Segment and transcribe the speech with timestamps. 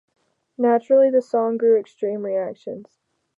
[0.57, 2.97] Naturally, the song grew extreme reactions.